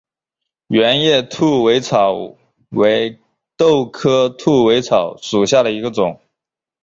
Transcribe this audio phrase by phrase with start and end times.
[0.69, 2.35] 圆叶兔尾草
[2.69, 3.19] 为
[3.55, 6.19] 豆科兔尾草属下的一个种。